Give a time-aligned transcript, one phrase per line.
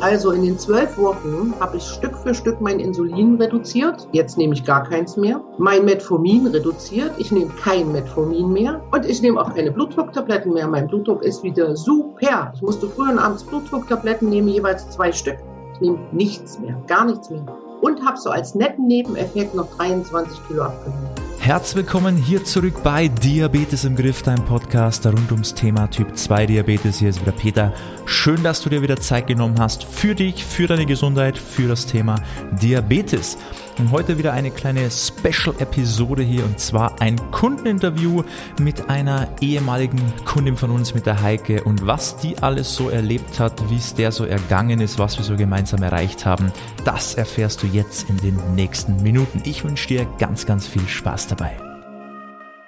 [0.00, 4.08] Also in den zwölf Wochen habe ich Stück für Stück mein Insulin reduziert.
[4.12, 5.42] Jetzt nehme ich gar keins mehr.
[5.58, 7.12] Mein Metformin reduziert.
[7.18, 8.80] Ich nehme kein Metformin mehr.
[8.92, 10.66] Und ich nehme auch keine Blutdrucktabletten mehr.
[10.68, 12.50] Mein Blutdruck ist wieder super.
[12.54, 15.36] Ich musste früher und abends Blutdrucktabletten nehmen, jeweils zwei Stück.
[15.74, 17.44] Ich nehme nichts mehr, gar nichts mehr.
[17.82, 21.29] Und habe so als netten Nebeneffekt noch 23 Kilo abgenommen.
[21.42, 26.44] Herzlich willkommen hier zurück bei Diabetes im Griff, dein Podcast rund ums Thema Typ 2
[26.44, 26.98] Diabetes.
[26.98, 27.72] Hier ist wieder Peter.
[28.04, 31.86] Schön, dass du dir wieder Zeit genommen hast für dich, für deine Gesundheit, für das
[31.86, 32.16] Thema
[32.60, 33.38] Diabetes.
[33.78, 38.22] Und heute wieder eine kleine Special-Episode hier und zwar ein Kundeninterview
[38.60, 43.40] mit einer ehemaligen Kundin von uns, mit der Heike und was die alles so erlebt
[43.40, 46.52] hat, wie es der so ergangen ist, was wir so gemeinsam erreicht haben,
[46.84, 49.40] das erfährst du jetzt in den nächsten Minuten.
[49.44, 51.56] Ich wünsche dir ganz, ganz viel Spaß dabei.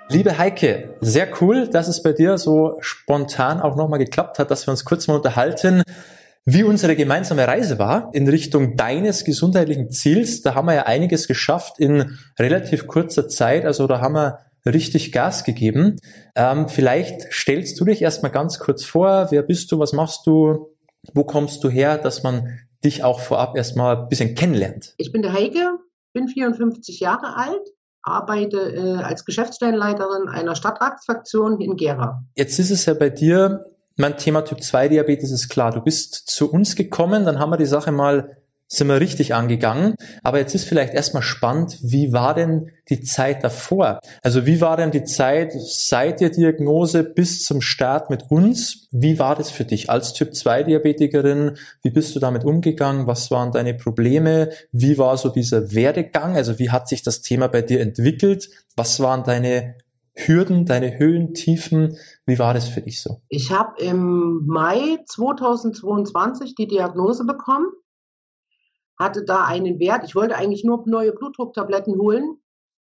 [0.09, 4.67] Liebe Heike, sehr cool, dass es bei dir so spontan auch nochmal geklappt hat, dass
[4.67, 5.83] wir uns kurz mal unterhalten
[6.45, 10.43] wie unsere gemeinsame Reise war in Richtung deines gesundheitlichen Ziels.
[10.43, 13.65] Da haben wir ja einiges geschafft in relativ kurzer Zeit.
[13.65, 15.99] Also da haben wir richtig Gas gegeben.
[16.35, 19.29] Ähm, vielleicht stellst du dich erstmal ganz kurz vor.
[19.31, 19.79] Wer bist du?
[19.79, 20.75] Was machst du?
[21.15, 21.97] Wo kommst du her?
[21.97, 24.95] Dass man dich auch vorab erstmal ein bisschen kennenlernt.
[24.99, 25.79] Ich bin der Heike,
[26.13, 27.72] bin 54 Jahre alt,
[28.03, 32.23] arbeite äh, als Geschäftsstellenleiterin einer Stadtratsfraktion in Gera.
[32.35, 33.65] Jetzt ist es ja bei dir
[33.97, 35.71] mein Thema Typ 2 Diabetes ist klar.
[35.71, 38.37] Du bist zu uns gekommen, dann haben wir die Sache mal
[38.73, 39.95] sind wir richtig angegangen.
[40.23, 44.01] Aber jetzt ist vielleicht erstmal spannend, wie war denn die Zeit davor?
[44.23, 48.89] Also wie war denn die Zeit seit der Diagnose bis zum Start mit uns?
[48.91, 51.59] Wie war das für dich als Typ 2 Diabetikerin?
[51.83, 53.07] Wie bist du damit umgegangen?
[53.07, 54.49] Was waren deine Probleme?
[54.73, 56.35] Wie war so dieser Werdegang?
[56.37, 58.49] Also wie hat sich das Thema bei dir entwickelt?
[58.75, 59.75] Was waren deine
[60.15, 61.99] Hürden, deine Höhen, Tiefen?
[62.25, 63.21] Wie war das für dich so?
[63.29, 67.67] Ich habe im Mai 2022 die Diagnose bekommen,
[69.03, 72.39] hatte da einen Wert, ich wollte eigentlich nur neue Blutdrucktabletten holen,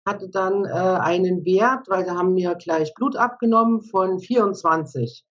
[0.07, 5.25] hatte dann äh, einen Wert, weil sie haben mir gleich Blut abgenommen von 24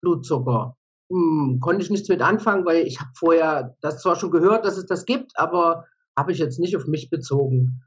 [0.00, 0.76] Blutzucker.
[1.10, 4.78] Hm, konnte ich nichts mit anfangen, weil ich habe vorher das zwar schon gehört, dass
[4.78, 5.84] es das gibt, aber
[6.18, 7.82] habe ich jetzt nicht auf mich bezogen.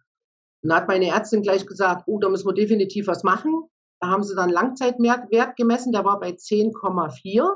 [0.63, 3.63] Und da hat meine Ärztin gleich gesagt, oh, da müssen wir definitiv was machen.
[3.99, 7.47] Da haben sie dann Langzeitwert gemessen, der war bei 10,4.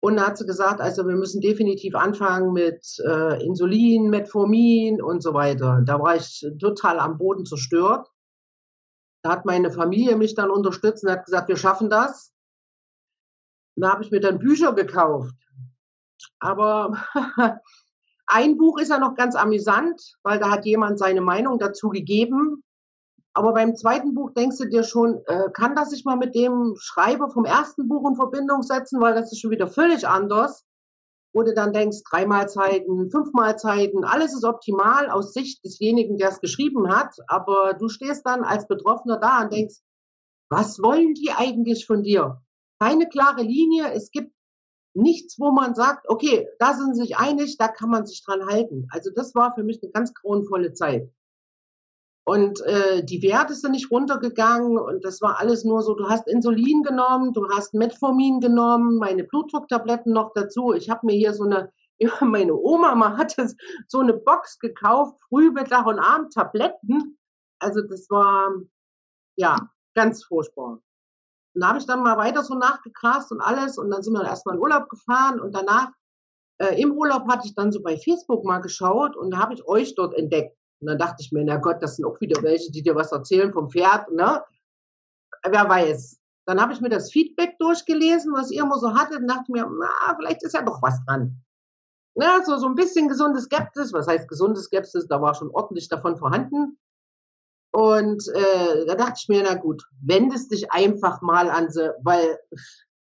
[0.00, 5.34] Und hat sie gesagt, also wir müssen definitiv anfangen mit äh, Insulin, Metformin und so
[5.34, 5.82] weiter.
[5.84, 8.08] Da war ich total am Boden zerstört.
[9.22, 12.32] Da hat meine Familie mich dann unterstützt und hat gesagt, wir schaffen das.
[13.74, 15.34] Und da habe ich mir dann Bücher gekauft.
[16.38, 17.04] Aber
[18.30, 22.62] Ein Buch ist ja noch ganz amüsant, weil da hat jemand seine Meinung dazu gegeben.
[23.38, 26.74] Aber beim zweiten Buch denkst du dir schon, äh, kann das sich mal mit dem
[26.76, 30.64] Schreiber vom ersten Buch in Verbindung setzen, weil das ist schon wieder völlig anders.
[31.32, 36.30] Wo du dann denkst, drei Mahlzeiten, fünf Mahlzeiten, alles ist optimal aus Sicht desjenigen, der
[36.30, 37.14] es geschrieben hat.
[37.28, 39.76] Aber du stehst dann als Betroffener da und denkst,
[40.50, 42.42] was wollen die eigentlich von dir?
[42.80, 43.92] Keine klare Linie.
[43.92, 44.32] Es gibt
[44.94, 48.44] nichts, wo man sagt, okay, da sind sie sich einig, da kann man sich dran
[48.46, 48.88] halten.
[48.90, 51.08] Also das war für mich eine ganz grauenvolle Zeit.
[52.28, 56.28] Und äh, die Werte sind nicht runtergegangen und das war alles nur so, du hast
[56.28, 60.74] Insulin genommen, du hast Metformin genommen, meine Blutdrucktabletten noch dazu.
[60.74, 61.72] Ich habe mir hier so eine,
[62.20, 63.50] meine Oma mal hatte
[63.86, 67.18] so eine Box gekauft, früh, Mittag und Abend Tabletten.
[67.60, 68.52] Also das war,
[69.36, 69.56] ja,
[69.94, 70.82] ganz furchtbar.
[71.54, 74.22] Und da habe ich dann mal weiter so nachgekrast und alles und dann sind wir
[74.22, 75.92] erstmal in Urlaub gefahren und danach
[76.58, 79.66] äh, im Urlaub hatte ich dann so bei Facebook mal geschaut und da habe ich
[79.66, 80.58] euch dort entdeckt.
[80.80, 83.12] Und dann dachte ich mir, na Gott, das sind auch wieder welche, die dir was
[83.12, 84.42] erzählen vom Pferd, ne?
[85.44, 86.18] Wer weiß.
[86.46, 89.68] Dann habe ich mir das Feedback durchgelesen, was ihr immer so hattet und dachte mir,
[89.68, 91.42] na, vielleicht ist ja doch was dran.
[92.14, 93.92] Ja, so, so ein bisschen gesunde Skepsis.
[93.92, 95.06] Was heißt gesunde Skepsis?
[95.06, 96.78] Da war schon ordentlich davon vorhanden.
[97.70, 102.38] Und äh, da dachte ich mir, na gut, wendest dich einfach mal an sie, weil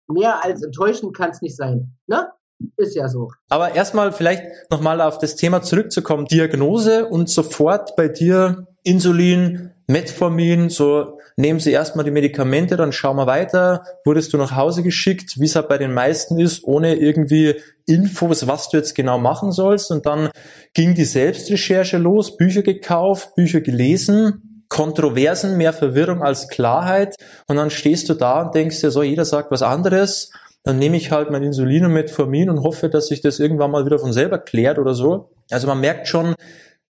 [0.09, 1.97] mehr als enttäuschend kann es nicht sein.
[2.07, 2.31] Ne?
[2.77, 3.31] Ist ja so.
[3.49, 6.27] Aber erstmal vielleicht nochmal auf das Thema zurückzukommen.
[6.27, 13.17] Diagnose und sofort bei dir Insulin, Metformin, so nehmen Sie erstmal die Medikamente, dann schauen
[13.17, 13.83] wir weiter.
[14.05, 17.57] Wurdest du nach Hause geschickt, wie es halt bei den meisten ist, ohne irgendwie
[17.87, 19.91] Infos, was du jetzt genau machen sollst.
[19.91, 20.31] Und dann
[20.75, 27.15] ging die Selbstrecherche los, Bücher gekauft, Bücher gelesen, Kontroversen, mehr Verwirrung als Klarheit.
[27.47, 30.31] Und dann stehst du da und denkst dir so, jeder sagt was anderes.
[30.65, 33.85] Dann nehme ich halt mein Insulin und Metformin und hoffe, dass sich das irgendwann mal
[33.85, 35.31] wieder von selber klärt oder so.
[35.51, 36.35] Also man merkt schon,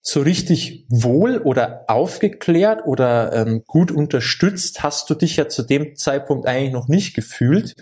[0.03, 5.95] so richtig wohl oder aufgeklärt oder ähm, gut unterstützt hast du dich ja zu dem
[5.95, 7.75] Zeitpunkt eigentlich noch nicht gefühlt.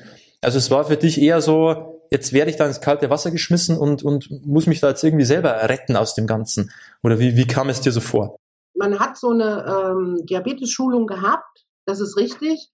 [0.42, 3.78] Also es war für dich eher so, jetzt werde ich da ins kalte Wasser geschmissen
[3.78, 6.70] und, und muss mich da jetzt irgendwie selber retten aus dem Ganzen?
[7.02, 8.36] Oder wie, wie kam es dir so vor?
[8.74, 12.68] Man hat so eine ähm, Diabetes-Schulung gehabt, das ist richtig.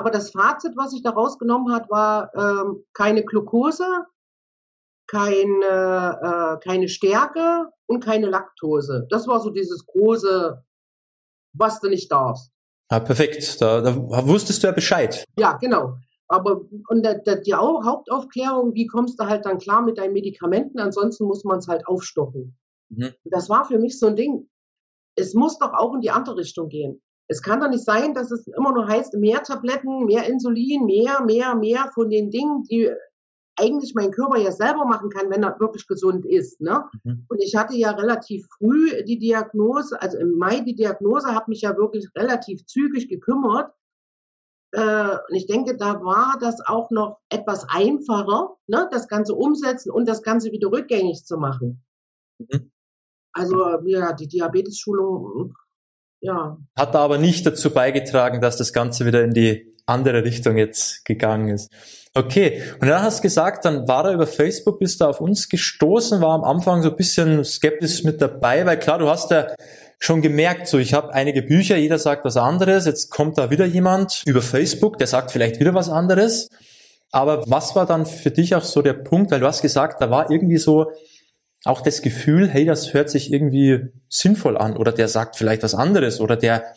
[0.00, 3.84] Aber das Fazit, was ich da rausgenommen hat, war ähm, keine Glucose,
[5.06, 9.06] keine, äh, keine Stärke und keine Laktose.
[9.10, 10.64] Das war so dieses große,
[11.52, 12.50] was du nicht darfst.
[12.88, 13.60] Ah, perfekt.
[13.60, 13.94] Da, da
[14.26, 15.22] wusstest du ja Bescheid.
[15.38, 15.98] Ja, genau.
[16.28, 20.80] Aber und der, der, die Hauptaufklärung, wie kommst du halt dann klar mit deinen Medikamenten?
[20.80, 22.58] Ansonsten muss man es halt aufstocken.
[22.88, 23.12] Mhm.
[23.24, 24.48] Das war für mich so ein Ding.
[25.14, 27.02] Es muss doch auch in die andere Richtung gehen.
[27.30, 31.22] Es kann doch nicht sein, dass es immer nur heißt, mehr Tabletten, mehr Insulin, mehr,
[31.22, 32.90] mehr, mehr von den Dingen, die
[33.56, 36.60] eigentlich mein Körper ja selber machen kann, wenn er wirklich gesund ist.
[36.60, 36.84] Ne?
[37.04, 37.26] Mhm.
[37.28, 41.60] Und ich hatte ja relativ früh die Diagnose, also im Mai die Diagnose, habe mich
[41.60, 43.72] ja wirklich relativ zügig gekümmert.
[44.72, 48.88] Äh, und ich denke, da war das auch noch etwas einfacher, ne?
[48.90, 51.84] das Ganze umsetzen und das Ganze wieder rückgängig zu machen.
[52.38, 52.72] Mhm.
[53.32, 55.54] Also ja, die Diabetes-Schulung,
[56.20, 56.56] ja.
[56.76, 61.48] Hat aber nicht dazu beigetragen, dass das Ganze wieder in die andere Richtung jetzt gegangen
[61.48, 61.70] ist.
[62.12, 65.48] Okay, und dann hast du gesagt, dann war er über Facebook, bist du auf uns
[65.48, 69.46] gestoßen, war am Anfang so ein bisschen skeptisch mit dabei, weil klar, du hast ja
[70.00, 73.64] schon gemerkt, so ich habe einige Bücher, jeder sagt was anderes, jetzt kommt da wieder
[73.64, 76.48] jemand über Facebook, der sagt vielleicht wieder was anderes.
[77.12, 80.10] Aber was war dann für dich auch so der Punkt, weil du hast gesagt, da
[80.10, 80.90] war irgendwie so
[81.64, 85.74] auch das Gefühl, hey, das hört sich irgendwie sinnvoll an oder der sagt vielleicht was
[85.74, 86.74] anderes oder der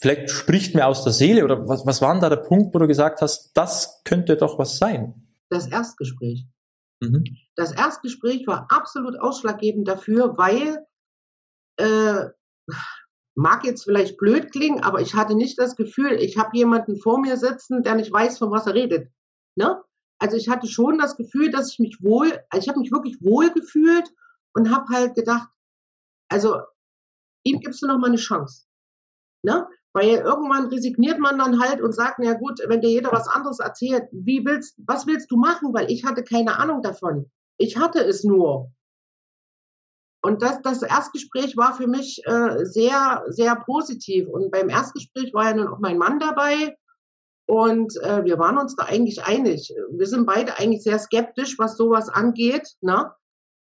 [0.00, 2.78] vielleicht spricht mir aus der Seele oder was, was war denn da der Punkt, wo
[2.78, 5.14] du gesagt hast, das könnte doch was sein?
[5.48, 6.46] Das Erstgespräch.
[7.00, 7.24] Mhm.
[7.56, 10.86] Das Erstgespräch war absolut ausschlaggebend dafür, weil
[11.76, 12.26] äh,
[13.34, 17.20] mag jetzt vielleicht blöd klingen, aber ich hatte nicht das Gefühl, ich habe jemanden vor
[17.20, 19.10] mir sitzen, der nicht weiß, von was er redet.
[19.56, 19.82] Ne?
[20.20, 23.20] Also ich hatte schon das Gefühl, dass ich mich wohl, also ich habe mich wirklich
[23.22, 24.12] wohl gefühlt
[24.54, 25.48] und habe halt gedacht,
[26.28, 26.60] also
[27.42, 28.66] ihm gibst du noch mal eine Chance.
[29.42, 29.66] Ne?
[29.92, 33.58] Weil irgendwann resigniert man dann halt und sagt, na gut, wenn dir jeder was anderes
[33.58, 35.72] erzählt, wie willst, was willst du machen?
[35.72, 37.30] Weil ich hatte keine Ahnung davon.
[37.56, 38.70] Ich hatte es nur.
[40.22, 44.28] Und das, das Erstgespräch war für mich äh, sehr, sehr positiv.
[44.28, 46.76] Und beim Erstgespräch war ja nun auch mein Mann dabei.
[47.50, 49.74] Und äh, wir waren uns da eigentlich einig.
[49.90, 52.76] Wir sind beide eigentlich sehr skeptisch, was sowas angeht.
[52.80, 53.10] Ne?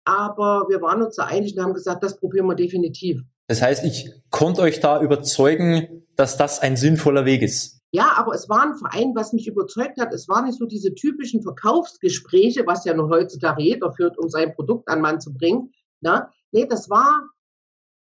[0.06, 3.20] Aber wir waren uns da einig und haben gesagt, das probieren wir definitiv.
[3.48, 7.82] Das heißt, ich konnte euch da überzeugen, dass das ein sinnvoller Weg ist.
[7.92, 10.14] Ja, aber es war ein Verein, was mich überzeugt hat.
[10.14, 14.56] Es waren nicht so diese typischen Verkaufsgespräche, was ja noch heutzutage jeder führt, um sein
[14.56, 15.74] Produkt an Mann zu bringen.
[16.00, 16.32] Na?
[16.54, 17.28] Nee, das war,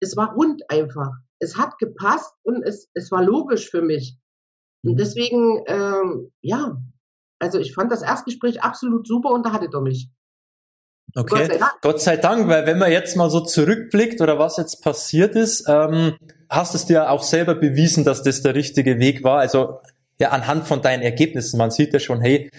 [0.01, 1.13] es war rund einfach.
[1.39, 4.17] Es hat gepasst und es, es war logisch für mich.
[4.83, 4.97] Und mhm.
[4.97, 6.77] deswegen, ähm, ja,
[7.39, 10.11] also ich fand das Erstgespräch absolut super und da hattet ihr mich.
[11.17, 14.59] Okay, Gott sei, Gott sei, Dank, weil wenn man jetzt mal so zurückblickt oder was
[14.59, 16.17] jetzt passiert ist, ähm,
[16.49, 19.39] hast es dir auch selber bewiesen, dass das der richtige Weg war.
[19.39, 19.81] Also
[20.21, 22.51] ja, anhand von deinen Ergebnissen, man sieht ja schon, hey,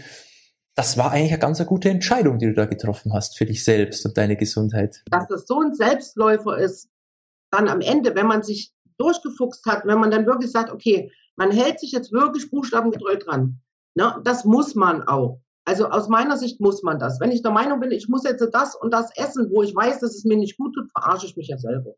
[0.75, 4.05] das war eigentlich eine ganz gute Entscheidung, die du da getroffen hast für dich selbst
[4.05, 5.01] und deine Gesundheit.
[5.11, 6.89] Dass das so ein Selbstläufer ist,
[7.51, 11.51] dann am Ende, wenn man sich durchgefuchst hat, wenn man dann wirklich sagt, okay, man
[11.51, 13.61] hält sich jetzt wirklich buchstabengetreu dran.
[13.95, 14.21] Ne?
[14.23, 15.41] Das muss man auch.
[15.65, 17.19] Also aus meiner Sicht muss man das.
[17.19, 19.99] Wenn ich der Meinung bin, ich muss jetzt das und das essen, wo ich weiß,
[19.99, 21.93] dass es mir nicht gut tut, verarsche ich mich ja selber.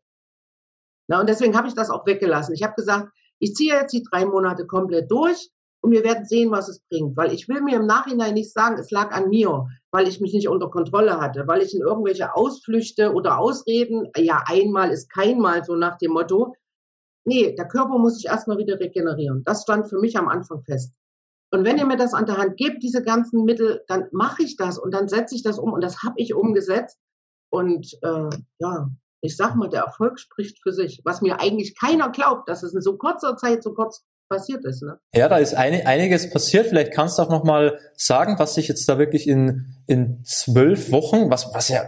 [1.08, 2.54] Na, und deswegen habe ich das auch weggelassen.
[2.54, 5.50] Ich habe gesagt, ich ziehe jetzt die drei Monate komplett durch
[5.80, 7.16] und wir werden sehen, was es bringt.
[7.16, 10.32] Weil ich will mir im Nachhinein nicht sagen, es lag an mir, weil ich mich
[10.32, 15.64] nicht unter Kontrolle hatte, weil ich in irgendwelche Ausflüchte oder Ausreden, ja, einmal ist keinmal,
[15.64, 16.54] so nach dem Motto.
[17.24, 19.42] Nee, der Körper muss sich erstmal wieder regenerieren.
[19.44, 20.94] Das stand für mich am Anfang fest.
[21.50, 24.56] Und wenn ihr mir das an der Hand gebt, diese ganzen Mittel, dann mache ich
[24.56, 26.98] das und dann setze ich das um und das habe ich umgesetzt.
[27.50, 28.28] Und äh,
[28.58, 28.90] ja,
[29.20, 32.74] ich sag mal, der Erfolg spricht für sich, was mir eigentlich keiner glaubt, dass es
[32.74, 34.82] in so kurzer Zeit so kurz passiert ist.
[34.82, 34.98] Ne?
[35.14, 36.66] Ja, da ist eine, einiges passiert.
[36.66, 40.90] Vielleicht kannst du auch noch mal sagen, was sich jetzt da wirklich in, in zwölf
[40.90, 41.82] Wochen, was, was ja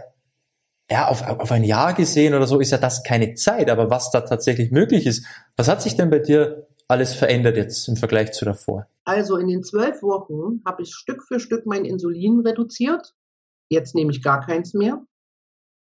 [0.89, 4.09] ja, auf, auf ein Jahr gesehen oder so ist ja das keine Zeit, aber was
[4.11, 5.25] da tatsächlich möglich ist.
[5.57, 8.87] Was hat sich denn bei dir alles verändert jetzt im Vergleich zu davor?
[9.03, 13.13] Also in den zwölf Wochen habe ich Stück für Stück mein Insulin reduziert.
[13.69, 15.05] Jetzt nehme ich gar keins mehr.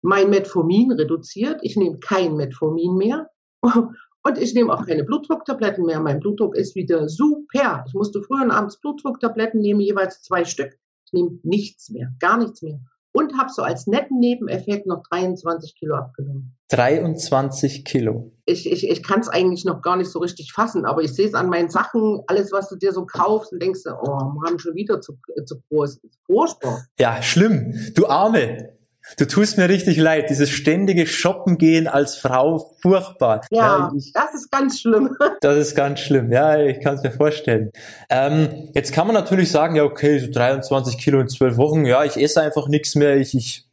[0.01, 1.59] Mein Metformin reduziert.
[1.63, 3.29] Ich nehme kein Metformin mehr.
[3.63, 5.99] Und ich nehme auch keine Blutdrucktabletten mehr.
[5.99, 7.85] Mein Blutdruck ist wieder super.
[7.87, 10.77] Ich musste früher und abends Blutdrucktabletten nehmen, jeweils zwei Stück.
[11.05, 12.81] Ich nehme nichts mehr, gar nichts mehr.
[13.17, 16.55] Und habe so als netten Nebeneffekt noch 23 Kilo abgenommen.
[16.69, 18.31] 23 Kilo.
[18.45, 21.27] Ich, ich, ich kann es eigentlich noch gar nicht so richtig fassen, aber ich sehe
[21.27, 24.59] es an meinen Sachen, alles, was du dir so kaufst und denkst, oh, wir haben
[24.59, 25.99] schon wieder zu, zu groß.
[26.27, 26.85] Furchtbar.
[26.99, 27.73] Ja, schlimm.
[27.95, 28.76] Du Arme.
[29.15, 33.41] Du tust mir richtig leid, dieses ständige Shoppen gehen als Frau, furchtbar.
[33.49, 35.15] Ja, ja ich, das ist ganz schlimm.
[35.41, 37.71] Das ist ganz schlimm, ja, ich kann es mir vorstellen.
[38.09, 42.03] Ähm, jetzt kann man natürlich sagen, ja, okay, so 23 Kilo in zwölf Wochen, ja,
[42.03, 43.67] ich esse einfach nichts mehr, ich, ich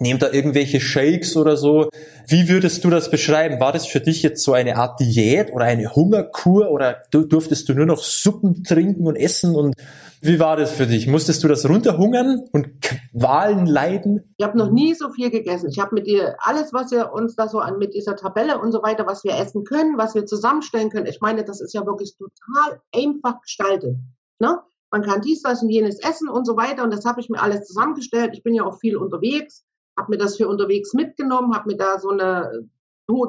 [0.00, 1.90] nehme da irgendwelche Shakes oder so.
[2.26, 3.60] Wie würdest du das beschreiben?
[3.60, 7.74] War das für dich jetzt so eine Art Diät oder eine Hungerkur oder durftest du
[7.74, 9.74] nur noch Suppen trinken und essen und
[10.22, 11.06] wie war das für dich?
[11.06, 14.34] Musstest du das runterhungern und Qualen leiden?
[14.36, 15.70] Ich habe noch nie so viel gegessen.
[15.70, 18.70] Ich habe mit dir alles, was wir uns da so an mit dieser Tabelle und
[18.70, 21.06] so weiter, was wir essen können, was wir zusammenstellen können.
[21.06, 23.96] Ich meine, das ist ja wirklich total einfach gestaltet.
[24.38, 24.58] Ne?
[24.90, 26.84] Man kann dies, das und jenes essen und so weiter.
[26.84, 28.32] Und das habe ich mir alles zusammengestellt.
[28.34, 29.64] Ich bin ja auch viel unterwegs,
[29.98, 32.68] habe mir das für unterwegs mitgenommen, habe mir da so eine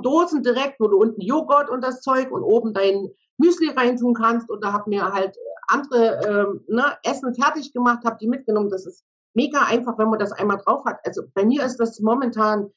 [0.03, 3.09] Dosen direkt, wo du unten Joghurt und das Zeug und oben dein
[3.41, 4.47] Müsli reintun kannst.
[4.61, 5.35] Da habe mir halt
[5.67, 8.69] andere ähm, ne, Essen fertig gemacht, habe die mitgenommen.
[8.69, 10.99] Das ist mega einfach, wenn man das einmal drauf hat.
[11.05, 12.71] Also bei mir ist das momentan,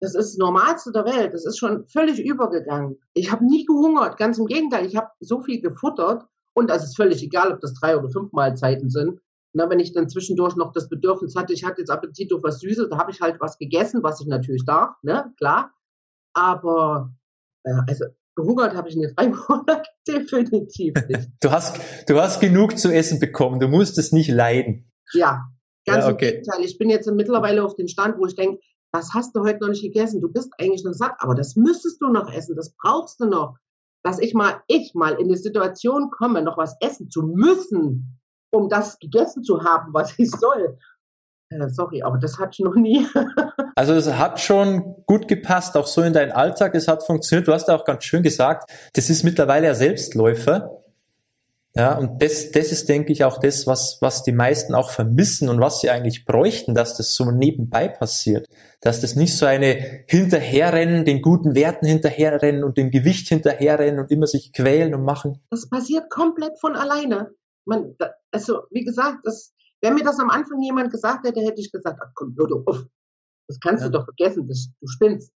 [0.00, 1.34] das ist das Normalste der Welt.
[1.34, 2.98] Das ist schon völlig übergegangen.
[3.14, 4.86] Ich habe nie gehungert, ganz im Gegenteil.
[4.86, 8.32] Ich habe so viel gefuttert und das ist völlig egal, ob das drei oder fünf
[8.32, 9.20] Mahlzeiten sind.
[9.54, 12.60] Na, wenn ich dann zwischendurch noch das Bedürfnis hatte, ich hatte jetzt Appetit auf was
[12.60, 15.74] Süßes, da habe ich halt was gegessen, was ich natürlich darf, ne, klar.
[16.32, 17.12] Aber
[17.64, 21.30] äh, also gehungert habe ich in den drei Monaten definitiv nicht.
[21.40, 24.90] Du hast, du hast genug zu essen bekommen, du musst es nicht leiden.
[25.12, 25.48] Ja,
[25.86, 26.28] ganz ja, okay.
[26.28, 26.64] im Gegenteil.
[26.64, 28.60] Ich bin jetzt mittlerweile auf den Stand, wo ich denke,
[28.92, 30.20] das hast du heute noch nicht gegessen.
[30.20, 33.56] Du bist eigentlich noch satt, aber das müsstest du noch essen, das brauchst du noch.
[34.04, 38.18] Dass ich mal, ich mal in die Situation komme, noch was essen zu müssen,
[38.50, 40.78] um das gegessen zu haben, was ich soll.
[41.70, 43.06] Sorry, aber das hatte ich noch nie.
[43.74, 46.74] also es hat schon gut gepasst, auch so in deinen Alltag.
[46.74, 47.48] Es hat funktioniert.
[47.48, 50.70] Du hast ja auch ganz schön gesagt, das ist mittlerweile ja Selbstläufer.
[51.74, 55.48] Ja, und das, das ist, denke ich, auch das, was, was die meisten auch vermissen
[55.48, 58.46] und was sie eigentlich bräuchten, dass das so nebenbei passiert.
[58.82, 64.10] Dass das nicht so eine Hinterherrennen, den guten Werten hinterherrennen und dem Gewicht hinterherrennen und
[64.10, 65.40] immer sich quälen und machen.
[65.50, 67.30] Das passiert komplett von alleine.
[67.64, 67.94] Man,
[68.30, 71.98] also, wie gesagt, das, wenn mir das am Anfang jemand gesagt hätte, hätte ich gesagt,
[72.02, 72.84] ach komm, hör doch auf.
[73.48, 73.88] Das kannst ja.
[73.88, 75.32] du doch vergessen, das, du spinnst.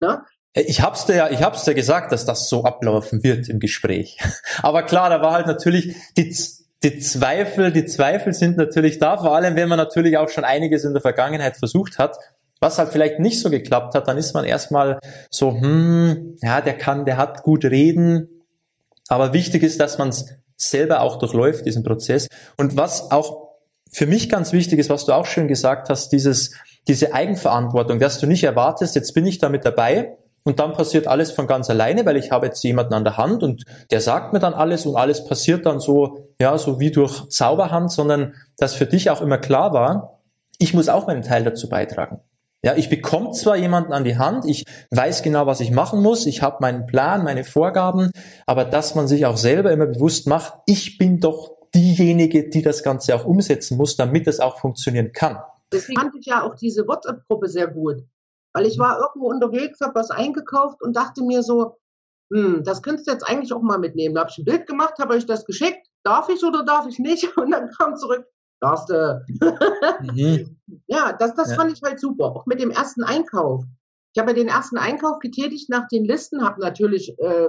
[0.00, 0.22] Ne?
[0.54, 4.18] Ich hab's dir ja, ich hab's dir gesagt, dass das so ablaufen wird im Gespräch.
[4.62, 6.34] Aber klar, da war halt natürlich die,
[6.82, 10.84] die Zweifel, die Zweifel sind natürlich da, vor allem wenn man natürlich auch schon einiges
[10.84, 12.16] in der Vergangenheit versucht hat,
[12.60, 14.98] was halt vielleicht nicht so geklappt hat, dann ist man erstmal
[15.30, 18.44] so, hm, ja, der kann, der hat gut reden,
[19.08, 20.26] aber wichtig ist, dass man es
[20.56, 22.28] selber auch durchläuft, diesen Prozess.
[22.56, 23.45] Und was auch
[23.90, 26.52] für mich ganz wichtig ist, was du auch schön gesagt hast, dieses,
[26.88, 31.08] diese Eigenverantwortung, dass du nicht erwartest, jetzt bin ich da mit dabei und dann passiert
[31.08, 34.32] alles von ganz alleine, weil ich habe jetzt jemanden an der Hand und der sagt
[34.32, 38.74] mir dann alles und alles passiert dann so, ja, so wie durch Zauberhand, sondern dass
[38.74, 40.20] für dich auch immer klar war,
[40.58, 42.20] ich muss auch meinen Teil dazu beitragen.
[42.64, 46.26] Ja, ich bekomme zwar jemanden an die Hand, ich weiß genau, was ich machen muss,
[46.26, 48.10] ich habe meinen Plan, meine Vorgaben,
[48.46, 52.82] aber dass man sich auch selber immer bewusst macht, ich bin doch diejenige, die das
[52.82, 55.38] Ganze auch umsetzen muss, damit es auch funktionieren kann.
[55.72, 58.04] Deswegen fand ich ja auch diese WhatsApp-Gruppe sehr gut.
[58.54, 61.76] Weil ich war irgendwo unterwegs, habe was eingekauft und dachte mir so,
[62.32, 64.14] hm, das könntest du jetzt eigentlich auch mal mitnehmen.
[64.14, 65.86] Da habe ich ein Bild gemacht, habe euch das geschickt.
[66.02, 67.24] Darf ich oder darf ich nicht?
[67.36, 68.26] Und dann kam zurück,
[68.60, 69.22] darfst du.
[70.00, 70.56] Mhm.
[70.86, 71.56] ja, das, das ja.
[71.56, 72.36] fand ich halt super.
[72.36, 73.64] Auch mit dem ersten Einkauf.
[74.14, 77.48] Ich habe ja den ersten Einkauf getätigt nach den Listen, habe natürlich, äh,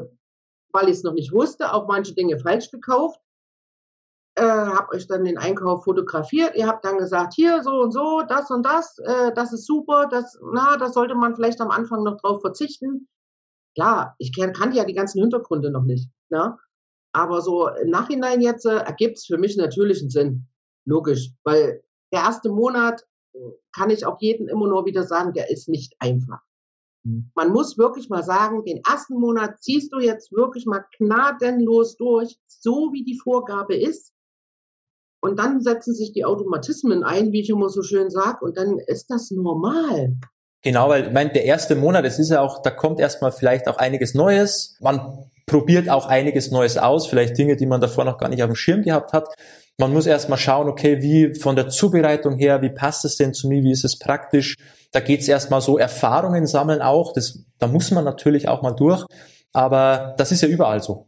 [0.73, 3.21] weil ich es noch nicht wusste, auch manche Dinge falsch gekauft
[4.37, 6.55] äh, habe euch dann den Einkauf fotografiert.
[6.55, 10.07] Ihr habt dann gesagt, hier so und so, das und das, äh, das ist super,
[10.09, 13.07] das, na, da sollte man vielleicht am Anfang noch drauf verzichten.
[13.75, 16.09] Ja, ich kann, kannte ja die ganzen Hintergründe noch nicht.
[16.29, 16.57] Ne?
[17.13, 20.47] Aber so im Nachhinein jetzt äh, ergibt es für mich natürlich einen Sinn.
[20.85, 23.39] Logisch, weil der erste Monat äh,
[23.75, 26.41] kann ich auch jedem immer nur wieder sagen, der ist nicht einfach.
[27.03, 27.31] Mhm.
[27.33, 32.37] Man muss wirklich mal sagen, den ersten Monat ziehst du jetzt wirklich mal gnadenlos durch,
[32.45, 34.13] so wie die Vorgabe ist.
[35.19, 38.77] Und dann setzen sich die Automatismen ein, wie ich immer so schön sage, und dann
[38.85, 40.15] ist das normal.
[40.63, 43.67] Genau, weil ich meine, der erste Monat, es ist ja auch, da kommt erstmal vielleicht
[43.67, 44.75] auch einiges Neues.
[44.79, 48.49] Man probiert auch einiges Neues aus, vielleicht Dinge, die man davor noch gar nicht auf
[48.49, 49.29] dem Schirm gehabt hat.
[49.79, 53.47] Man muss erstmal schauen, okay, wie von der Zubereitung her, wie passt es denn zu
[53.47, 54.55] mir, wie ist es praktisch?
[54.91, 57.13] Da geht es erstmal so Erfahrungen sammeln auch.
[57.13, 59.05] Das, da muss man natürlich auch mal durch.
[59.53, 61.05] Aber das ist ja überall so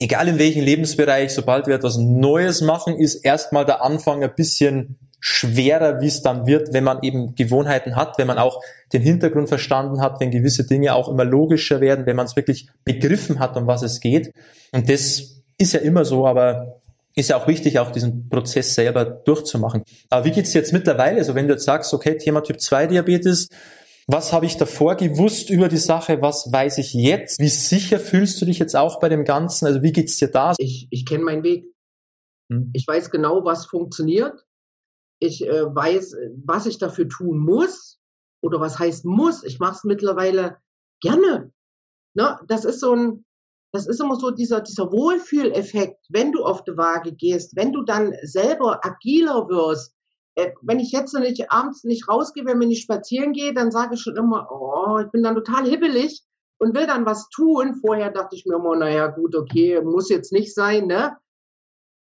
[0.00, 4.96] egal in welchem Lebensbereich, sobald wir etwas Neues machen, ist erstmal der Anfang ein bisschen
[5.20, 8.62] schwerer, wie es dann wird, wenn man eben Gewohnheiten hat, wenn man auch
[8.94, 12.68] den Hintergrund verstanden hat, wenn gewisse Dinge auch immer logischer werden, wenn man es wirklich
[12.84, 14.32] begriffen hat, um was es geht.
[14.72, 16.80] Und das ist ja immer so, aber
[17.14, 19.82] ist ja auch wichtig, auch diesen Prozess selber durchzumachen.
[20.08, 21.18] Aber wie geht's jetzt mittlerweile?
[21.18, 23.48] Also wenn du jetzt sagst, okay, Thema Typ 2 Diabetes,
[24.12, 26.20] was habe ich davor gewusst über die Sache?
[26.22, 27.38] Was weiß ich jetzt?
[27.38, 29.66] Wie sicher fühlst du dich jetzt auch bei dem Ganzen?
[29.66, 30.54] Also wie geht's dir da?
[30.58, 31.66] Ich, ich kenne meinen Weg.
[32.50, 32.70] Hm.
[32.72, 34.46] Ich weiß genau, was funktioniert.
[35.20, 38.00] Ich äh, weiß, was ich dafür tun muss
[38.42, 39.44] oder was heißt muss.
[39.44, 40.58] Ich mache es mittlerweile
[41.00, 41.52] gerne.
[42.14, 42.38] Ne?
[42.48, 43.24] Das ist so ein,
[43.72, 47.82] das ist immer so dieser, dieser Wohlfühleffekt, wenn du auf die Waage gehst, wenn du
[47.84, 49.94] dann selber agiler wirst,
[50.62, 54.16] wenn ich jetzt nicht abends nicht rausgehe, wenn ich spazieren gehe, dann sage ich schon
[54.16, 56.22] immer, oh, ich bin dann total hibbelig
[56.58, 57.74] und will dann was tun.
[57.74, 61.16] Vorher dachte ich mir immer, naja, gut, okay, muss jetzt nicht sein, ne?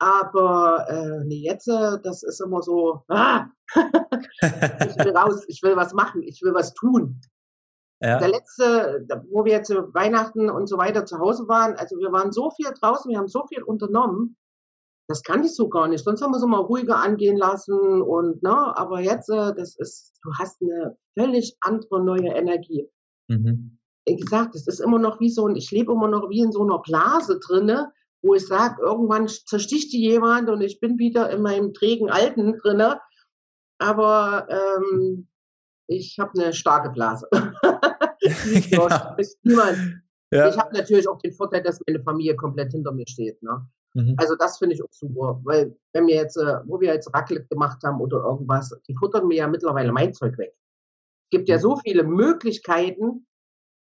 [0.02, 5.76] Aber äh, nee, jetzt, äh, das ist immer so, ah, ich will raus, ich will
[5.76, 7.20] was machen, ich will was tun.
[8.02, 8.18] Ja.
[8.18, 12.32] Der letzte, wo wir jetzt Weihnachten und so weiter zu Hause waren, also wir waren
[12.32, 14.38] so viel draußen, wir haben so viel unternommen,
[15.10, 16.04] das kann ich so gar nicht.
[16.04, 20.14] Sonst haben wir es immer ruhiger angehen lassen und, ne, aber jetzt, äh, das ist,
[20.22, 22.88] du hast eine völlig andere neue Energie.
[23.28, 23.80] Mhm.
[24.06, 26.52] Wie gesagt, es ist immer noch wie so ein, ich lebe immer noch wie in
[26.52, 31.32] so einer Blase drinne, wo ich sage, irgendwann zersticht die jemand und ich bin wieder
[31.32, 33.02] in meinem trägen Alten drinne.
[33.80, 35.28] Aber ähm,
[35.88, 37.28] ich habe eine starke Blase.
[38.22, 39.18] ja.
[39.42, 40.04] niemand.
[40.32, 40.50] Ja.
[40.50, 43.42] Ich habe natürlich auch den Vorteil, dass meine Familie komplett hinter mir steht.
[43.42, 43.68] Ne?
[43.94, 44.16] Mhm.
[44.18, 47.48] Also das finde ich auch super, weil wenn wir jetzt, äh, wo wir jetzt Raclette
[47.48, 50.54] gemacht haben oder irgendwas, die futtern mir ja mittlerweile mein Zeug weg.
[51.24, 51.62] Es gibt ja mhm.
[51.62, 53.26] so viele Möglichkeiten.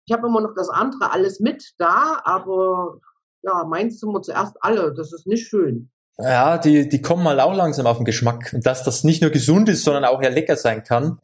[0.06, 3.00] Ich habe immer noch das andere alles mit da, aber
[3.42, 5.90] ja, meinst du mal zuerst alle, das ist nicht schön.
[6.18, 8.50] Ja, die, die kommen mal auch langsam auf den Geschmack.
[8.52, 11.18] Und dass das nicht nur gesund ist, sondern auch ja lecker sein kann.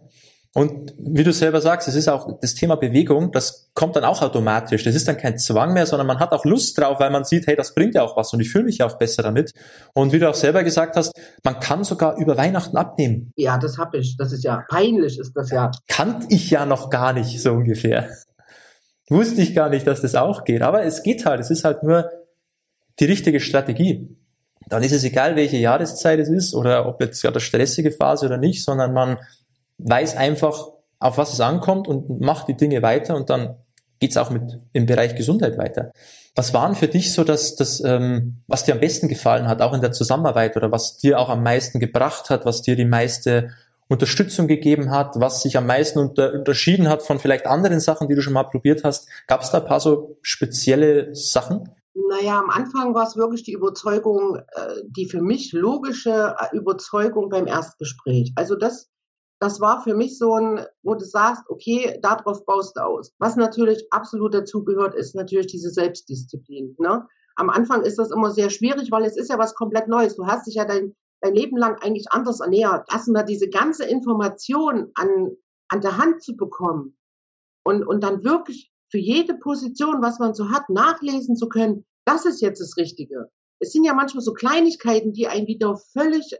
[0.56, 4.23] Und wie du selber sagst, es ist auch das Thema Bewegung, das kommt dann auch
[4.23, 4.84] automatisch.
[4.84, 7.49] Das ist dann kein Zwang mehr, sondern man hat auch Lust drauf, weil man sieht,
[7.49, 9.50] hey, das bringt ja auch was und ich fühle mich ja auch besser damit.
[9.94, 13.32] Und wie du auch selber gesagt hast, man kann sogar über Weihnachten abnehmen.
[13.34, 14.16] Ja, das habe ich.
[14.16, 15.73] Das ist ja peinlich, ist das ja.
[15.88, 18.08] Kannte ich ja noch gar nicht, so ungefähr.
[19.08, 20.62] Wusste ich gar nicht, dass das auch geht.
[20.62, 21.40] Aber es geht halt.
[21.40, 22.11] Es ist halt nur
[23.00, 24.16] die richtige Strategie.
[24.68, 28.26] Dann ist es egal, welche Jahreszeit es ist oder ob jetzt gerade eine stressige Phase
[28.26, 29.18] oder nicht, sondern man
[29.78, 33.56] weiß einfach, auf was es ankommt und macht die Dinge weiter und dann
[34.00, 35.92] geht's auch mit im Bereich Gesundheit weiter.
[36.34, 39.72] Was waren für dich so das, das ähm, was dir am besten gefallen hat, auch
[39.72, 43.50] in der Zusammenarbeit oder was dir auch am meisten gebracht hat, was dir die meiste
[43.88, 48.14] Unterstützung gegeben hat, was sich am meisten unter, unterschieden hat von vielleicht anderen Sachen, die
[48.14, 49.08] du schon mal probiert hast?
[49.26, 51.70] Gab es da ein paar so spezielle Sachen?
[51.94, 57.46] Naja, am Anfang war es wirklich die Überzeugung, äh, die für mich logische Überzeugung beim
[57.46, 58.32] Erstgespräch.
[58.34, 58.90] Also das,
[59.44, 63.12] das war für mich so ein, wo du sagst, okay, darauf baust du aus.
[63.18, 66.74] Was natürlich absolut dazu gehört, ist natürlich diese Selbstdisziplin.
[66.78, 67.07] Ne?
[67.37, 70.16] Am Anfang ist das immer sehr schwierig, weil es ist ja was komplett Neues.
[70.16, 72.90] Du hast dich ja dein, dein Leben lang eigentlich anders ernährt.
[72.90, 75.37] Erstmal diese ganze Information an,
[75.68, 76.96] an der Hand zu bekommen
[77.66, 82.24] und, und dann wirklich für jede Position, was man so hat, nachlesen zu können, das
[82.24, 83.30] ist jetzt das Richtige.
[83.59, 86.35] Es sind ja manchmal so Kleinigkeiten, die einen wieder völlig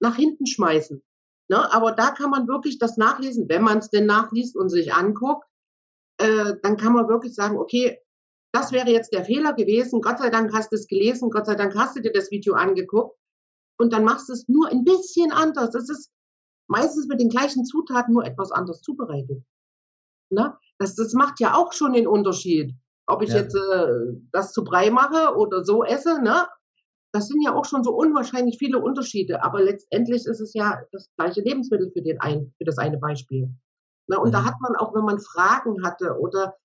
[0.00, 1.02] nach hinten schmeißen.
[1.48, 1.72] Ne?
[1.72, 5.46] Aber da kann man wirklich das nachlesen, wenn man es denn nachliest und sich anguckt,
[6.18, 7.98] äh, dann kann man wirklich sagen, okay,
[8.52, 10.00] das wäre jetzt der Fehler gewesen.
[10.00, 12.54] Gott sei Dank hast du es gelesen, Gott sei Dank hast du dir das Video
[12.54, 13.16] angeguckt
[13.78, 15.70] und dann machst du es nur ein bisschen anders.
[15.70, 16.10] Das ist
[16.68, 19.42] meistens mit den gleichen Zutaten nur etwas anders zubereitet.
[20.30, 20.56] Ne?
[20.78, 22.74] Das, das macht ja auch schon den Unterschied.
[23.06, 23.36] Ob ich ja.
[23.36, 26.46] jetzt äh, das zu Brei mache oder so esse, ne?
[27.14, 31.08] Das sind ja auch schon so unwahrscheinlich viele Unterschiede, aber letztendlich ist es ja das
[31.16, 33.48] gleiche Lebensmittel für, den ein, für das eine Beispiel.
[34.08, 34.32] Na, und mhm.
[34.32, 36.56] da hat man auch, wenn man Fragen hatte oder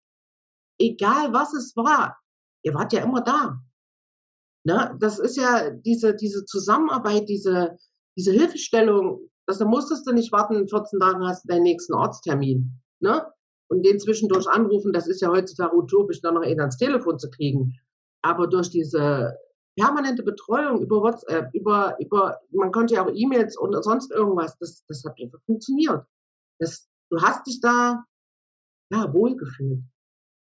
[0.79, 2.17] egal was es war,
[2.63, 3.61] ihr wart ja immer da.
[4.63, 7.77] Na, das ist ja diese, diese Zusammenarbeit, diese,
[8.17, 11.93] diese Hilfestellung, das, da musstest du nicht warten, in 14 Tagen hast du deinen nächsten
[11.93, 12.71] Ortstermin.
[13.01, 13.23] Ne?
[13.67, 17.29] Und den zwischendurch anrufen, das ist ja heutzutage utopisch, dann noch eben ans Telefon zu
[17.29, 17.79] kriegen.
[18.23, 19.37] Aber durch diese
[19.79, 24.83] permanente Betreuung über WhatsApp, über, über, man konnte ja auch E-Mails und sonst irgendwas, das,
[24.87, 26.05] das hat einfach funktioniert.
[26.59, 28.03] Das, du hast dich da,
[28.91, 29.83] ja, wohlgefühlt.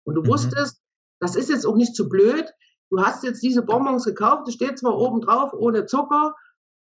[0.04, 0.28] Und du mhm.
[0.28, 0.82] wusstest,
[1.20, 2.52] das ist jetzt auch nicht zu blöd.
[2.90, 6.34] Du hast jetzt diese Bonbons gekauft, das steht zwar oben drauf ohne Zucker,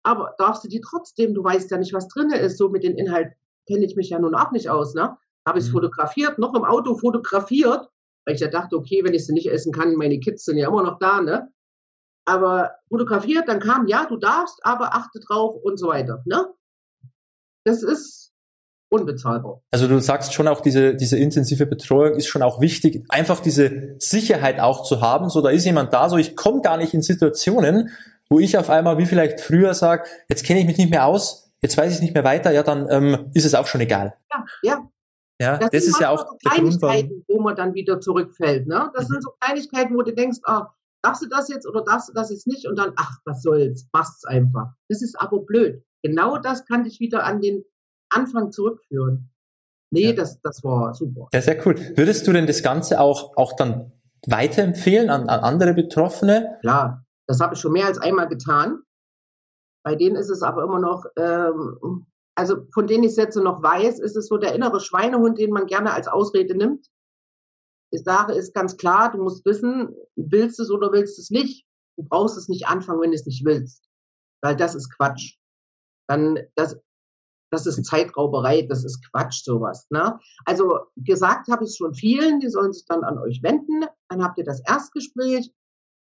[0.03, 2.57] aber darfst du die trotzdem, du weißt ja nicht, was drin ist.
[2.57, 3.35] So mit den Inhalten
[3.67, 5.19] kenne ich mich ja nun auch nicht aus, ne?
[5.47, 5.75] Habe ich es mhm.
[5.75, 7.89] fotografiert, noch im Auto fotografiert,
[8.25, 10.69] weil ich ja dachte, okay, wenn ich sie nicht essen kann, meine Kids sind ja
[10.69, 11.53] immer noch da, ne?
[12.29, 16.23] Aber fotografiert, dann kam, ja, du darfst, aber achte drauf und so weiter.
[16.27, 16.47] Ne?
[17.69, 18.33] das ist
[18.91, 19.61] unbezahlbar.
[19.71, 23.95] Also du sagst schon auch, diese, diese intensive Betreuung ist schon auch wichtig, einfach diese
[23.99, 27.03] Sicherheit auch zu haben, so da ist jemand da, so ich komme gar nicht in
[27.03, 27.91] Situationen,
[28.31, 31.53] wo ich auf einmal, wie vielleicht früher sage, jetzt kenne ich mich nicht mehr aus,
[31.61, 34.15] jetzt weiß ich nicht mehr weiter, ja, dann ähm, ist es auch schon egal.
[34.33, 34.89] Ja, ja.
[35.41, 38.67] Ja, das, das ist ja auch so Kleinigkeiten, wo man dann wieder zurückfällt.
[38.67, 38.91] Ne?
[38.93, 39.13] Das mhm.
[39.13, 40.75] sind so Kleinigkeiten, wo du denkst, ah,
[41.09, 42.67] darfst du das jetzt oder darfst du das jetzt nicht?
[42.67, 44.73] Und dann, ach, was soll's, mach's einfach.
[44.89, 45.83] Das ist aber blöd.
[46.03, 47.65] Genau das kann dich wieder an den
[48.11, 49.31] Anfang zurückführen.
[49.91, 50.13] Nee, ja.
[50.13, 51.29] das, das war super.
[51.33, 51.77] Ja, sehr cool.
[51.97, 53.93] Würdest du denn das Ganze auch, auch dann
[54.27, 56.59] weiterempfehlen an, an andere Betroffene?
[56.61, 58.83] Klar, das habe ich schon mehr als einmal getan.
[59.85, 63.63] Bei denen ist es aber immer noch, ähm, also von denen ich es jetzt noch
[63.63, 66.87] weiß, ist es so der innere Schweinehund, den man gerne als Ausrede nimmt.
[67.93, 71.67] Die Sache ist ganz klar, du musst wissen, willst es oder willst es nicht.
[71.97, 73.85] Du brauchst es nicht anfangen, wenn du es nicht willst.
[74.43, 75.37] Weil das ist Quatsch.
[76.09, 76.77] Dann, das,
[77.51, 79.87] das ist Zeitrauberei, das ist Quatsch, sowas.
[79.91, 80.19] Ne?
[80.45, 84.23] Also gesagt habe ich es schon vielen, die sollen sich dann an euch wenden, dann
[84.23, 85.53] habt ihr das Erstgespräch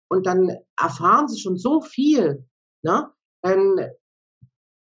[0.10, 2.48] und dann erfahren sie schon so viel.
[2.84, 3.12] Ne?
[3.42, 3.90] Dann,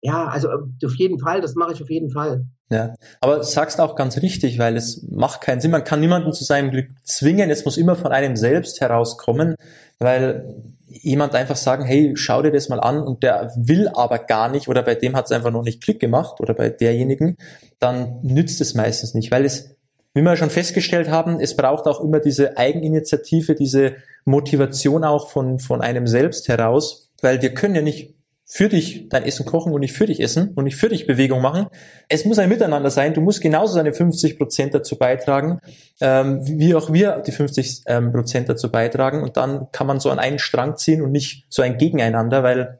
[0.02, 2.44] ja, also auf jeden Fall, das mache ich auf jeden Fall.
[2.70, 5.70] Ja, aber sagst auch ganz richtig, weil es macht keinen Sinn.
[5.70, 7.48] Man kann niemanden zu seinem Glück zwingen.
[7.48, 9.54] Es muss immer von einem selbst herauskommen,
[10.00, 14.48] weil jemand einfach sagen, hey, schau dir das mal an und der will aber gar
[14.48, 17.36] nicht oder bei dem hat es einfach noch nicht Klick gemacht oder bei derjenigen,
[17.78, 19.76] dann nützt es meistens nicht, weil es,
[20.14, 25.58] wie wir schon festgestellt haben, es braucht auch immer diese Eigeninitiative, diese Motivation auch von,
[25.58, 28.15] von einem selbst heraus, weil wir können ja nicht
[28.48, 31.42] für dich dein Essen kochen und nicht für dich essen und nicht für dich Bewegung
[31.42, 31.66] machen.
[32.08, 33.12] Es muss ein Miteinander sein.
[33.12, 35.58] Du musst genauso deine 50 Prozent dazu beitragen,
[36.00, 39.24] ähm, wie auch wir die 50 ähm, Prozent dazu beitragen.
[39.24, 42.78] Und dann kann man so an einen Strang ziehen und nicht so ein Gegeneinander, weil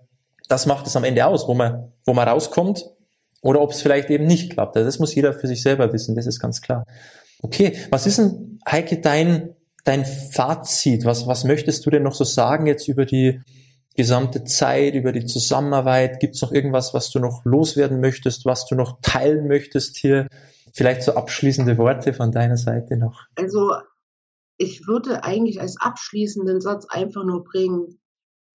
[0.48, 2.86] das macht es am Ende aus, wo man, wo man rauskommt
[3.42, 4.76] oder ob es vielleicht eben nicht klappt.
[4.76, 6.14] Also das muss jeder für sich selber wissen.
[6.14, 6.84] Das ist ganz klar.
[7.42, 11.04] Okay, was ist denn, Heike, dein, dein Fazit?
[11.04, 13.40] Was, was möchtest du denn noch so sagen jetzt über die
[13.96, 16.20] gesamte Zeit, über die Zusammenarbeit?
[16.20, 20.28] Gibt es noch irgendwas, was du noch loswerden möchtest, was du noch teilen möchtest hier?
[20.74, 23.24] Vielleicht so abschließende Worte von deiner Seite noch.
[23.34, 23.72] Also
[24.58, 28.00] ich würde eigentlich als abschließenden Satz einfach nur bringen,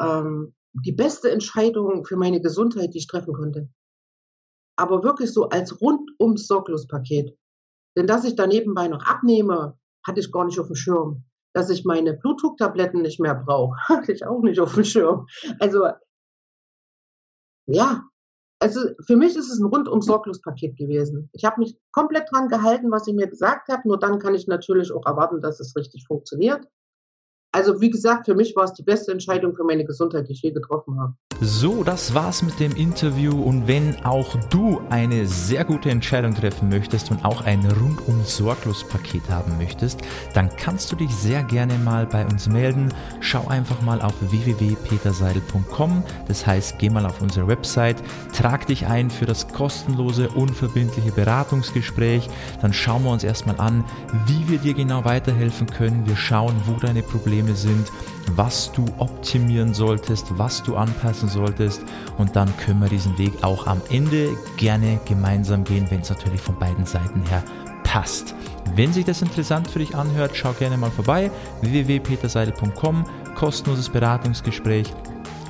[0.02, 3.70] ähm, die beste Entscheidung für meine Gesundheit, die ich treffen konnte.
[4.78, 7.36] Aber wirklich so als rundum sorglos Paket.
[7.98, 11.70] Denn dass ich da nebenbei noch abnehme, hatte ich gar nicht auf dem Schirm dass
[11.70, 13.78] ich meine Blutdrucktabletten nicht mehr brauche.
[13.88, 15.28] Hatte ich auch nicht auf dem Schirm.
[15.60, 15.88] Also,
[17.68, 18.04] ja,
[18.60, 21.30] also für mich ist es ein rundum sorglos Paket gewesen.
[21.34, 23.88] Ich habe mich komplett dran gehalten, was ich mir gesagt habe.
[23.88, 26.68] Nur dann kann ich natürlich auch erwarten, dass es richtig funktioniert.
[27.54, 30.42] Also wie gesagt, für mich war es die beste Entscheidung für meine Gesundheit, die ich
[30.42, 31.16] je getroffen habe.
[31.42, 36.70] So, das war's mit dem Interview und wenn auch du eine sehr gute Entscheidung treffen
[36.70, 40.00] möchtest und auch ein rundum sorglos Paket haben möchtest,
[40.34, 42.94] dann kannst du dich sehr gerne mal bei uns melden.
[43.20, 47.98] Schau einfach mal auf www.peterseidel.com, das heißt, geh mal auf unsere Website,
[48.34, 52.30] trag dich ein für das kostenlose, unverbindliche Beratungsgespräch,
[52.62, 53.84] dann schauen wir uns erstmal an,
[54.28, 56.06] wie wir dir genau weiterhelfen können.
[56.06, 57.92] Wir schauen, wo deine Probleme Probleme sind,
[58.36, 61.82] was du optimieren solltest, was du anpassen solltest.
[62.18, 66.42] Und dann können wir diesen Weg auch am Ende gerne gemeinsam gehen, wenn es natürlich
[66.42, 67.44] von beiden Seiten her
[67.84, 68.36] passt.
[68.76, 71.32] Wenn sich das interessant für dich anhört, schau gerne mal vorbei.
[71.62, 74.94] www.peterseidel.com, kostenloses Beratungsgespräch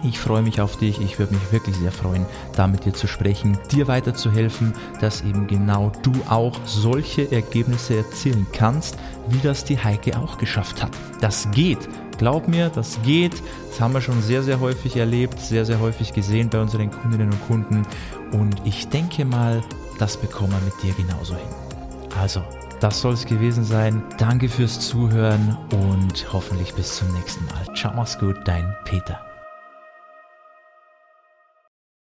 [0.03, 0.99] ich freue mich auf dich.
[1.01, 5.47] Ich würde mich wirklich sehr freuen, da mit dir zu sprechen, dir weiterzuhelfen, dass eben
[5.47, 10.91] genau du auch solche Ergebnisse erzielen kannst, wie das die Heike auch geschafft hat.
[11.19, 11.87] Das geht.
[12.17, 13.33] Glaub mir, das geht.
[13.69, 17.31] Das haben wir schon sehr, sehr häufig erlebt, sehr, sehr häufig gesehen bei unseren Kundinnen
[17.31, 17.85] und Kunden.
[18.31, 19.61] Und ich denke mal,
[19.99, 21.49] das bekommen wir mit dir genauso hin.
[22.19, 22.43] Also,
[22.79, 24.03] das soll es gewesen sein.
[24.17, 27.75] Danke fürs Zuhören und hoffentlich bis zum nächsten Mal.
[27.75, 29.30] Ciao, mach's gut, dein Peter.